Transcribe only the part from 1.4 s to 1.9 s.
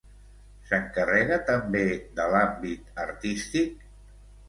també